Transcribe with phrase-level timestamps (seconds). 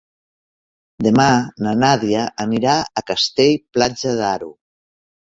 [1.07, 1.25] Demà
[1.65, 4.49] na Nàdia anirà a Castell-Platja d'Aro.